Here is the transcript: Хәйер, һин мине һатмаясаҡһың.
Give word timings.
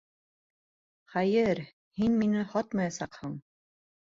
Хәйер, 1.17 1.61
һин 1.99 2.17
мине 2.23 2.47
һатмаясаҡһың. 2.55 3.37